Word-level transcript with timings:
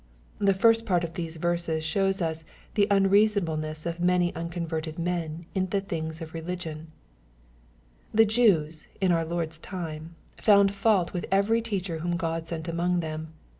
The 0.39 0.55
first 0.55 0.87
part 0.87 1.03
of 1.03 1.13
these 1.13 1.35
verses 1.35 1.85
shows 1.85 2.23
us 2.23 2.43
the 2.73 2.87
unreasonable^ 2.89 3.59
ness 3.59 3.85
of 3.85 3.99
many 3.99 4.33
unconverted 4.33 4.97
men 4.97 5.45
in 5.53 5.67
the 5.67 5.79
things 5.79 6.23
of 6.23 6.33
religion* 6.33 6.87
The 8.11 8.25
Jews, 8.25 8.87
in 8.99 9.11
our 9.11 9.23
Lord's 9.25 9.59
time, 9.59 10.15
found 10.37 10.73
fault 10.73 11.13
with 11.13 11.27
every 11.31 11.61
teacher 11.61 11.99
whom 11.99 12.17
God 12.17 12.47
sent 12.47 12.67
among 12.67 13.01
them. 13.01 13.33